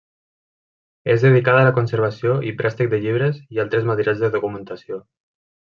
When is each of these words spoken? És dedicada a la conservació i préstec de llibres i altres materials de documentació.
És 1.15 1.25
dedicada 1.25 1.61
a 1.63 1.67
la 1.67 1.75
conservació 1.75 2.39
i 2.53 2.55
préstec 2.63 2.91
de 2.95 3.03
llibres 3.07 3.41
i 3.57 3.65
altres 3.67 3.87
materials 3.93 4.27
de 4.27 4.35
documentació. 4.39 5.05